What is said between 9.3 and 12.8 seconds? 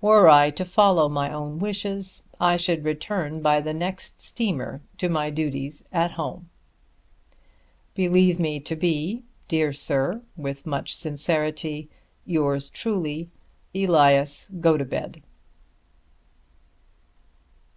Dear Sir, With much sincerity, Yours